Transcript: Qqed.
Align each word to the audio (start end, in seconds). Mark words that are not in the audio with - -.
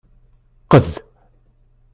Qqed. 0.63 0.89